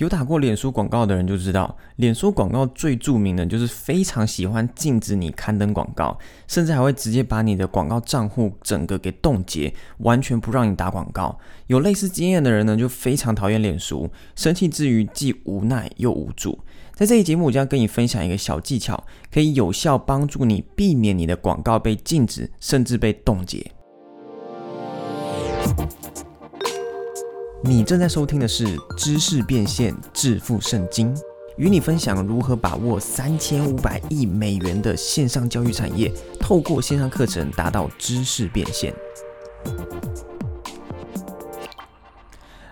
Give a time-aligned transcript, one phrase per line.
[0.00, 11.38] 有打过脸书广告的人就知道，脸书广告最著名的就是非常喜欢禁止你刊登广告，甚至还会直接把你的广告账户整个给冻结，完全不让你打广告。
[11.66, 16.58] 有类似经验的人呢，就非常讨厌脸书，生气之余既无奈又无助。
[16.94, 23.70] 在这一节目，我将跟你分享一个小技巧，可以有效帮助你避免你的广告被禁止，甚至被冻结。
[27.62, 28.64] 你正在收听的是
[28.96, 31.14] 《知识变现致富圣经》，
[31.58, 38.94] 与你分享如何把握三千五百亿美元的线上教育产业，透过线上课程达到知识变现。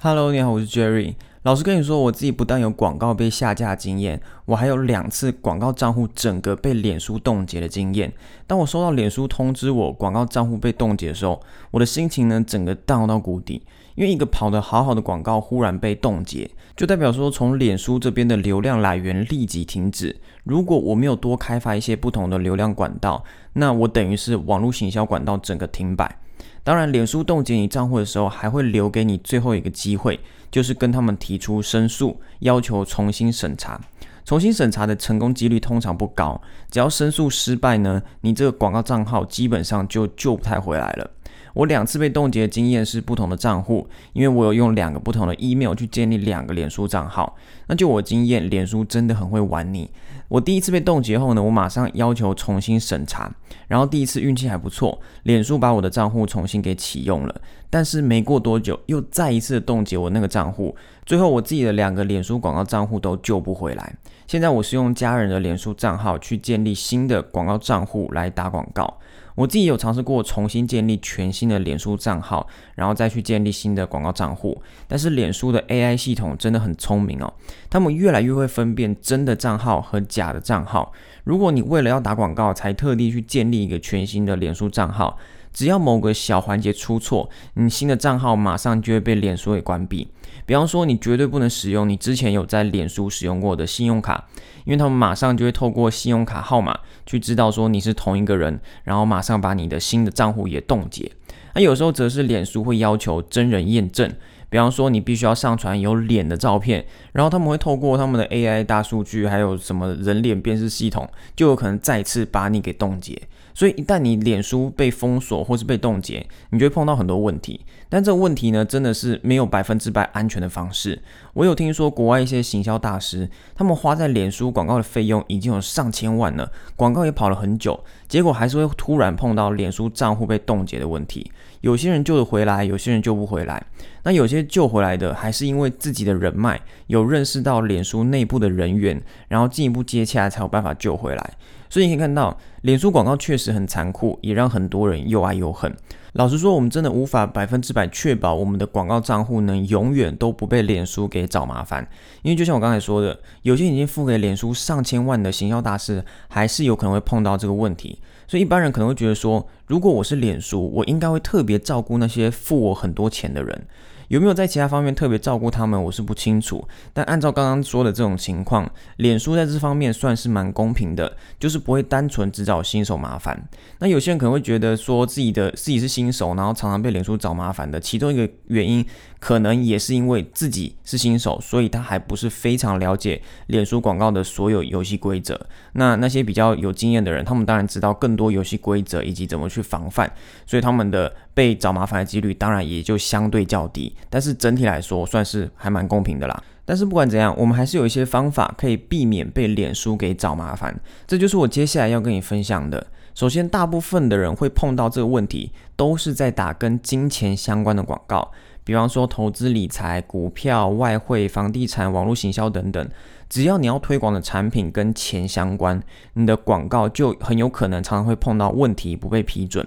[0.00, 1.14] Hello，你好，我是 Jerry。
[1.44, 8.12] 老实跟你说，我自己不但有广告被下架经验，我还有两次广告账户整个被脸书冻结的经验。
[8.48, 13.62] 当我收到脸书通知我广告账户被冻结的时候，我的心情呢整个荡到谷底。
[13.94, 20.16] 因为一个跑得好好的广告忽然被冻结，就代表说从脸书这边的流量来源立即停止。
[20.44, 26.18] 如果我没有多开发一些不同的流量管道，那我等于是网络行销管道整个停摆。
[26.64, 30.18] 当然，脸书冻结你账户的时候，还会留给你最后一个机会，
[30.50, 33.80] 就是跟他们提出申诉，要求重新审查。
[34.24, 41.10] 重新审查的成功几率通常不高，只要申诉失败呢，你这个广告账号基本上就救不太回来了。
[41.54, 47.36] 我两次被冻结的经验是不同的账户，因为我有用两个不同的 email 去建立两个脸书账号。
[47.66, 49.90] 那就我经验，脸书真的很会玩你。
[50.28, 53.30] 我第一次被冻结后呢，我马上要求重新审查，
[53.68, 57.40] 然后第一次运气还不错，脸书把我的账户重新给启用了。
[57.68, 63.94] 但是没过多久，又再一次冻结我那个账户，最后我自己的两个脸书广告账户都救不回来。
[64.32, 68.98] 现在我是用家人的脸书账号去建立新的广告账户来打广告。
[69.34, 74.62] 我自己有尝试过重新建立全新的脸书账号，然后再去建立新的广告账户。
[74.88, 77.30] 但是脸书的 AI 系统真的很聪明哦，
[77.68, 80.90] 他们越来越会分辨真的账号和假的账号。
[81.24, 85.18] 如果你为了要打广告才特地去建立一个全新的脸书账号，
[85.52, 90.08] 只要某个小环节出错，你新的账号马上就会被脸书给关闭。
[90.44, 94.26] 比方说，你绝对不能使用你之前有在脸书使用过的信用卡，
[94.64, 101.10] 因为他们马上就会透过信用卡号码去知道说你是同一个人，然后马上把你的新的账户也冻结。
[101.54, 104.10] 那有时候则是脸书会要求真人验证，
[104.48, 113.20] 比方说你必须要上传有脸的照片，然后他们会透过他们的 AI 大数据，还有什么人脸辨识系统，就有可能再次把你给冻结。
[113.54, 117.60] 所以一旦你脸书被封锁或是被冻结，你就会碰到很多问题。
[117.88, 121.02] 但这个问题呢，真的是没有百分之百安全的方式。
[121.34, 131.30] 我有听说国外一些行销大师，他们花在脸书广告的费用已经有上千万了，广告也跑了很久，结果还是会突然碰到脸书账户被冻结的问题。
[131.60, 133.62] 有些人救得回来，有些人救不回来。
[134.04, 141.34] 那有些救回来的，还是因为自己的人脉有认识到脸书内部的人员，然后进一步接洽，才有办法救回来。
[141.72, 145.74] 所以你可以看到，脸书广告确实很残酷，也让很多人又爱又恨。
[146.12, 151.88] 老实说，我们真的无法百分之百确保我们的广告账户能永远都不被脸书给找麻烦。
[152.20, 157.98] 因为就像我刚才说的，有些已经付给脸书上千万的行销大师，还是有可能会碰到这个问题。
[158.28, 163.66] 所以一般人可能会觉得说，如果我是脸书，我应该会特别照顾那些付我很多钱的人。
[164.12, 166.62] 有没有在其他方面特别照顾他们，我是不清楚。
[166.92, 173.48] 但按照刚刚说的这种情况，脸书在这方面算是蛮公平的，就是不会单纯只找新手麻烦。
[173.78, 178.84] 那有些人可能会觉得说自己的自己是新手，然后常常被脸书找麻烦的，其中一个原因
[179.18, 185.40] 可能也是因为自己是新手，所以他还不是非常了解脸书广告的所有游戏规则。
[185.72, 190.12] 那那些比较有经验的人，他们当然知道更多游戏规则以及怎么去防范，
[190.44, 193.94] 所以他们的被找麻烦的几率当然也就相对较低。
[194.10, 196.42] 但是整体来说，算是还蛮公平的啦。
[196.64, 200.78] 但是不管怎样，我们还是有一些方法可以避免被脸书给找麻烦。
[201.06, 202.86] 这就是我接下来要跟你分享的。
[203.14, 208.30] 首先，大部分的人会碰到这个问题，都是在打跟金钱相关的广告，
[208.64, 212.88] 比方说投资理财、股票、外汇、房地产、网络行销等等。
[213.28, 215.82] 只要你要推广的产品跟钱相关，
[216.14, 219.66] 你的广告就很有可能常常会碰到问题，不被批准。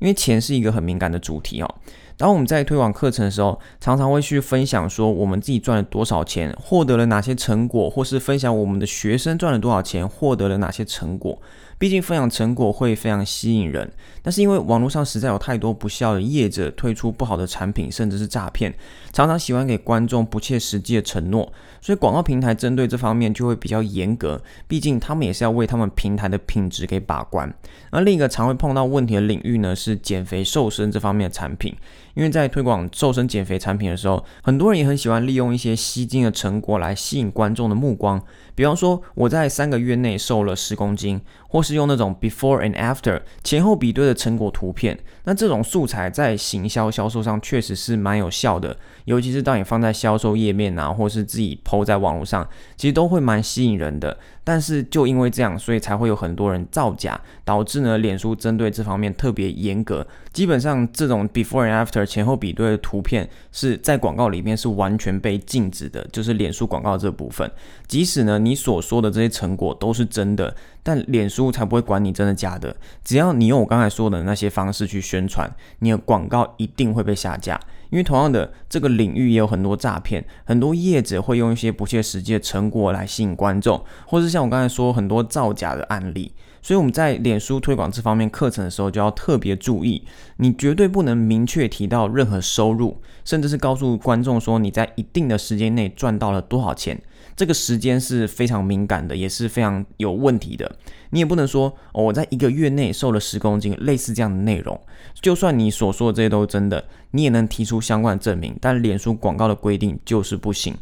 [0.00, 1.74] 因为钱是一个很敏感的主题哦。
[2.16, 11.40] 当我们在推广课程的时候，常常会去分享说我们自己赚了多少钱，获得了哪些成果，或是分享我们的学生赚了多少钱，获得了哪些成果。
[11.78, 13.90] 毕竟分享成果会非常吸引人，
[14.22, 18.72] 但是因为网络上实在有太多不孝的业者推出不好的产品，甚至是诈骗，
[19.12, 24.40] 常常喜欢给观众不切实际的承诺，所以广告平台针对这方面就会比较严格。
[24.66, 27.52] 毕竟他们也是要为他们平台的品质给把关。
[27.90, 31.74] 而另一个常会碰到问题的领域呢，是减肥瘦身这方面的产品。
[32.14, 38.22] 因为在推广瘦身减肥 产品的时候，很多人也很喜欢利用一些吸睛的成果来吸引观众的目光。
[38.54, 44.96] 比方说，我在三个月内瘦了十公斤，或是用那种 before and after 前后比对的成果图片。
[45.24, 48.76] 那这种素材在行销销售上确实是蛮有效的，
[49.06, 52.46] 尤其是当你放在销售页面啊，或是自己 PO 在网络上，
[52.76, 54.16] 其实都会蛮吸引人的。
[54.46, 60.06] 但是就因为这样，所以才会有很多人造假，导致呢，脸书针对这方面特别严格。
[60.34, 67.50] 基本上这种 before and after 前后比对的图片是在广告里面是完全被禁止的，就是脸书广告这部分。
[67.86, 72.76] 即使呢你所说的这些成果都是真的，但脸书才不会管你真的假的。
[73.04, 77.58] 只要你用我刚才说的那些方式去宣传，你的广告一定会被下架。
[77.90, 86.32] 因为同样的这个领域也有很多诈骗，很多业者会用一些不切实际的成果来吸引观众，或是像我刚才说很多造假的案例。
[86.64, 90.02] 所以我们在脸书推广这方面课程的时候，就要特别注意，
[90.38, 96.98] 你绝对不能明确提到任何收入，甚至是告诉观众说你在一定的时间内赚到了多少钱。
[97.36, 100.74] 这个时间是非常敏感的，也是非常有问题的。
[101.10, 104.80] 你也不能说哦，我在一个月内瘦了十公斤，类似这样的内容。
[105.20, 108.56] 就算你所说的这些都是真的，你也能提出相关的证明。
[108.58, 110.74] 但脸书广告的规定就是不行。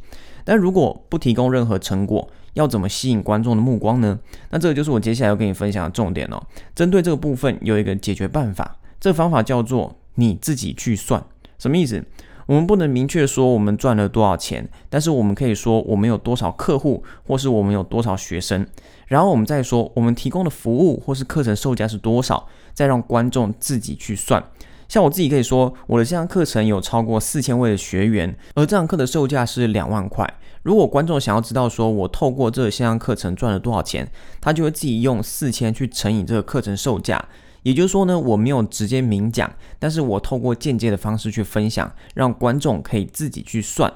[0.45, 4.19] 但如果不提供任何成果，要怎么吸引观众的目光呢？
[4.51, 6.43] 那这个就是我接下来要跟你分享的重点哦。
[6.75, 11.23] 针对这个部分，有一个解决办法，这个方法叫做你自己去算。
[11.59, 12.05] 什么意思？
[12.47, 18.67] 我们不能明确说我们赚了多少钱，但是我们可以说我们有多少客户，或是我们有多少学生，
[19.07, 24.43] 然后我们再说我们提供的服务或是课程售价是多少，再让观众自己去算。
[24.93, 30.31] 像我自己可以说，我的这堂课程有超过四千位的学员，而这堂课的售价是两万块。
[30.65, 34.07] 如果观众想要知道说我透过这线上课程赚了多少钱，
[34.39, 37.27] 他就会自己用四千去乘以这个课程售价。
[37.63, 43.91] 也就是说呢，我没有直接明讲，但是我透过间接的方式去分享，让观众可以自己去算。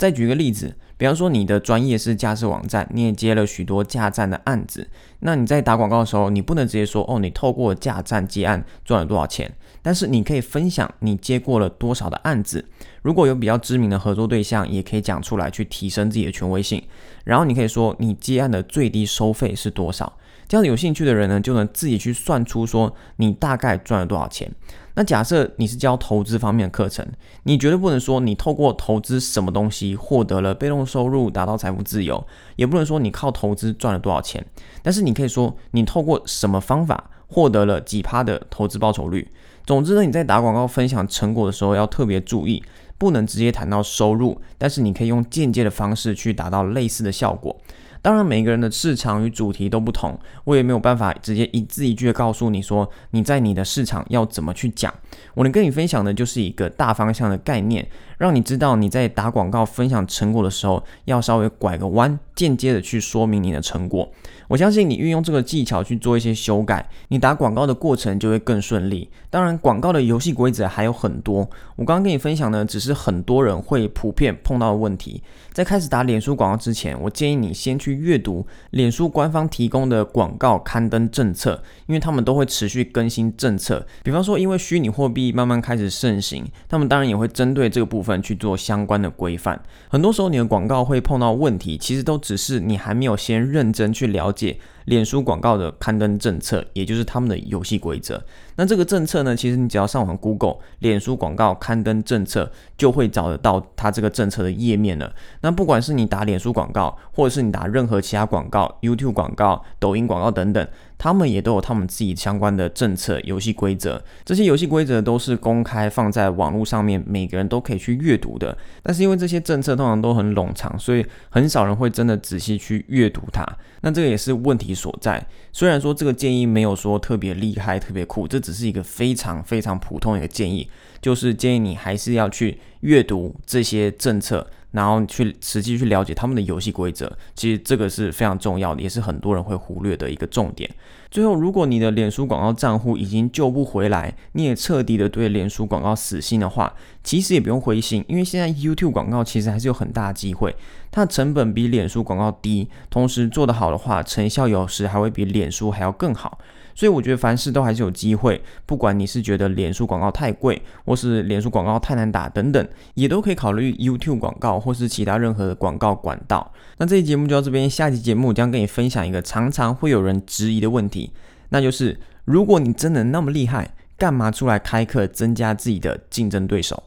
[0.00, 4.88] 再举个例子，比方说你的专业是架设网站，你也接了许多架站的案子，
[5.18, 9.52] 那你在打广告的时候，你不能直接说哦，你透过架站接案赚了多少钱，
[9.82, 12.64] 但是你可以分享你接过了多少的案子。
[13.02, 16.82] 如果有比较知名的合作对象，也可以讲出来去提升自己的权威性。
[17.24, 20.10] 然后你可以说你接案的最低收费是多少。
[20.50, 24.50] 这样有兴趣的人呢，就能自己去算出说你大概赚了多少钱。
[24.94, 27.06] 那假设你是教投资方面的课程，
[27.44, 32.26] 你绝对不能说你透过投资什么东西获得了被动收入，达到财富自由，
[32.56, 34.44] 也不能说你靠投资赚了多少钱。
[34.82, 39.30] 但是你可以说你透过什么方法获得了几趴的投资报酬率。
[39.64, 42.60] 总之呢，你在打广告分享成果的时候要特别注意，
[42.98, 47.56] 不能直接谈到收入，但是你可以用间接的方式去达到类似的效果。
[48.02, 54.92] 当然，每个人的市场与主题都不同，我也没有办法直接一字一句的告诉你说你在你的市场要怎么去讲。
[55.34, 57.86] 我能跟你分享的就是一个大方向的概念，
[58.18, 64.10] 让你知道你在打广告分享成果的时候，要稍微拐个弯，间接的去说明你的成果。
[64.48, 69.08] 我相信你运用这个技巧去做一些修改，你打广告的过程就会更顺利。
[69.30, 75.22] 当然，广告的游戏规则还有很多，我刚刚跟你分享的只是很多人会普遍碰到的问题。
[75.52, 83.86] 在开始打脸书广告之前，我建议你先去阅读脸书官方提供的广告刊登政策，因为他们都会持续更新政策。
[84.02, 89.58] 比方说，因为虚拟货币慢慢开始盛行，他们当然也会针对这个部分去做相关的规范。
[89.88, 94.58] 很多时候，你的广告会碰到问题，其实都只是你还没有先认真去了解。
[94.84, 98.22] 脸书广告的刊登政策，也就是他们的游戏规则。
[98.56, 105.12] 那这个政策呢，其实你只要上网 Google 脸书广告刊登政策，就会找得到它这个政策的页面了。
[105.40, 110.66] 那不管是你打脸书广告，或者是你打任何其他广告，YouTube 广告、抖音广告等等。
[110.98, 118.54] 他们也都有他们自己相关的政策、游戏规则，这些游戏规则都是公开放在网络上面，每个人都可以去阅读的。
[118.82, 123.46] 但是因为这些政策通常都很冗长，所以很少人会真的仔细去阅读它。
[123.80, 125.24] 那这个也是问题所在。
[125.52, 130.68] 虽然说这个建议没有说特别厉害、特别酷，这只是一个非常非常普通的一个建议，
[131.02, 134.46] 就是建议你还是要去阅读这些政策。
[134.72, 140.70] 然后去实际去了解他们的游戏规则，其实这个是非常重要的，也是很多人会忽略的一个重点。
[141.10, 150.54] 最后，如果你的脸书广告账户已经救不回来，你也彻底的对脸书广告死心的话，其实也不用灰心，因为现在 YouTube 广告其实还是有很大机会，
[150.90, 156.38] 它的成本比脸书广告低，同时做得好的话，成效有时还会比脸书还要更好。
[156.72, 166.52] 所以我觉得凡事都还是有机会，不管你是觉得脸书广告太贵，或是脸书广告太难打等等，也都可以考虑 YouTube 广告或是其他任何的广告管道。
[166.78, 171.10] 那这期节目就到这边，下期节目将跟你分享一个常常会有人质疑的问题，
[171.50, 176.82] 那就是如果你真的那么厉害，干嘛出来开课增加自己的竞争对手？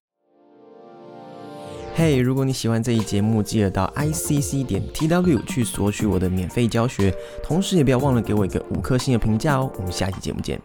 [1.96, 9.72] 嘿，如果你喜欢这一节目，记得到 i c c 点 t w 去索取我的免费教学，同时也不要忘了给我一个五颗星的评价哦。
[9.78, 10.60] 我们下期节目见。